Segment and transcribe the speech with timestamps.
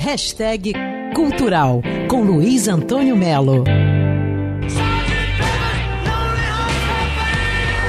[0.00, 0.72] Hashtag
[1.14, 3.64] Cultural com Luiz Antônio Melo.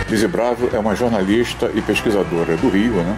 [0.10, 3.18] Lizzie Bravo é uma jornalista e pesquisadora do Rio, né?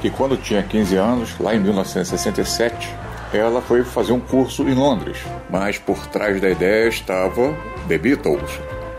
[0.00, 2.88] Que quando tinha 15 anos, lá em 1967,
[3.32, 5.18] ela foi fazer um curso em Londres.
[5.48, 7.56] Mas por trás da ideia estava
[7.86, 8.50] The Beatles.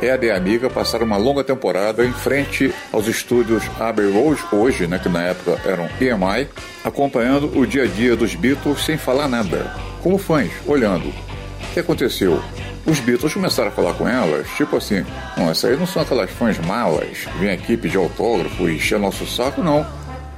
[0.03, 4.85] Ela e a amiga passaram uma longa temporada em frente aos estúdios Abbey Road, hoje,
[4.85, 6.49] né, que na época eram EMI,
[6.83, 11.07] acompanhando o dia a dia dos Beatles sem falar nada, como fãs, olhando.
[11.07, 12.43] O que aconteceu?
[12.85, 15.05] Os Beatles começaram a falar com elas, tipo assim,
[15.37, 19.25] não, essas aí não são aquelas fãs malas, vem aqui pedir autógrafo e encher nosso
[19.25, 19.87] saco, não.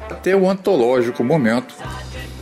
[0.07, 1.73] Até o antológico momento,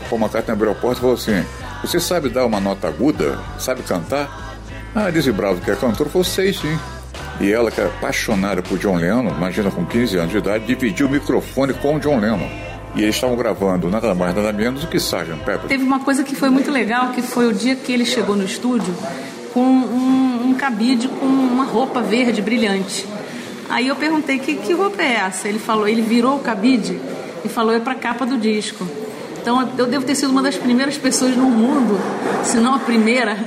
[0.09, 1.41] Paul McCartney abriu a porta e falou assim,
[1.81, 3.39] você sabe dar uma nota aguda?
[3.57, 4.59] Sabe cantar?
[4.93, 6.77] Ah, Dizzy Bravo, que é cantor, falou, sei sim.
[7.41, 11.07] E ela, que era apaixonada por John Lennon, imagina com 15 anos de idade, dividiu
[11.07, 12.49] o microfone com o John Lennon.
[12.95, 15.33] E eles estavam gravando nada mais, nada menos do que Sgt.
[15.43, 15.67] Pepper.
[15.67, 18.43] Teve uma coisa que foi muito legal, que foi o dia que ele chegou no
[18.43, 18.93] estúdio
[19.51, 23.05] com um, um cabide com uma roupa verde brilhante.
[23.69, 25.47] Aí eu perguntei, que, que roupa é essa?
[25.47, 26.99] Ele falou, ele virou o cabide
[27.43, 28.87] e falou, é para capa do disco.
[29.43, 31.99] Então eu devo ter sido uma das primeiras pessoas no mundo,
[32.45, 33.37] se não a primeira,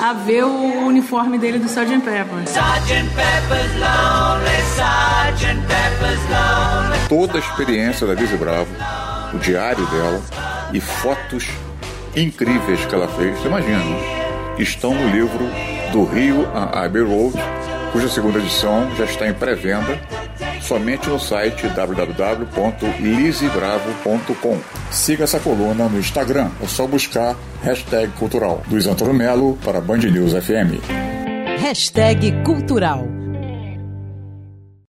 [0.00, 1.98] a ver o uniforme dele do Sgt.
[1.98, 2.44] Pepper.
[2.46, 3.10] Sgt.
[3.16, 5.60] Pepper's lonely, Sgt.
[5.66, 7.08] Pepper's lonely.
[7.08, 8.70] Toda a experiência da Lizzie Bravo,
[9.34, 10.22] o diário dela
[10.72, 11.48] e fotos
[12.14, 13.82] incríveis que ela fez, você imagina,
[14.60, 15.44] estão no livro
[15.90, 17.36] Do Rio a Abbey Road,
[17.90, 20.00] cuja segunda edição já está em pré-venda
[20.62, 24.58] somente no site www.lisebravo.com.
[24.90, 28.62] Siga essa coluna no Instagram, é só buscar hashtag cultural.
[28.70, 30.80] Luiz Antônio Melo para Band News FM.
[31.60, 33.21] Hashtag cultural